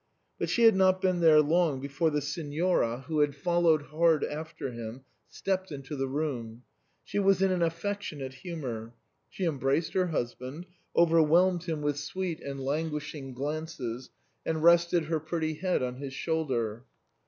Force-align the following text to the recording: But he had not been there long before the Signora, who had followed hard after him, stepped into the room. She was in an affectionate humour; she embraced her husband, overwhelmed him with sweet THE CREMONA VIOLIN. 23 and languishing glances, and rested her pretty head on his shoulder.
But 0.39 0.49
he 0.49 0.63
had 0.63 0.75
not 0.75 0.99
been 0.99 1.19
there 1.19 1.41
long 1.43 1.79
before 1.79 2.09
the 2.09 2.23
Signora, 2.23 3.01
who 3.07 3.19
had 3.19 3.35
followed 3.35 3.83
hard 3.83 4.23
after 4.23 4.71
him, 4.71 5.03
stepped 5.27 5.71
into 5.71 5.95
the 5.95 6.07
room. 6.07 6.63
She 7.03 7.19
was 7.19 7.39
in 7.43 7.51
an 7.51 7.61
affectionate 7.61 8.33
humour; 8.33 8.95
she 9.29 9.45
embraced 9.45 9.93
her 9.93 10.07
husband, 10.07 10.65
overwhelmed 10.95 11.65
him 11.65 11.83
with 11.83 11.99
sweet 11.99 12.39
THE 12.39 12.45
CREMONA 12.45 12.45
VIOLIN. 12.45 12.63
23 12.63 12.81
and 12.81 12.89
languishing 12.91 13.33
glances, 13.35 14.09
and 14.43 14.63
rested 14.63 15.03
her 15.05 15.19
pretty 15.19 15.53
head 15.53 15.83
on 15.83 15.97
his 15.97 16.15
shoulder. 16.15 16.85